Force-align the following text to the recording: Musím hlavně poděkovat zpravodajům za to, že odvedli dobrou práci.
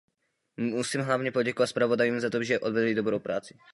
Musím 0.57 1.01
hlavně 1.01 1.31
poděkovat 1.31 1.67
zpravodajům 1.67 2.19
za 2.19 2.29
to, 2.29 2.43
že 2.43 2.59
odvedli 2.59 2.95
dobrou 2.95 3.19
práci. 3.19 3.57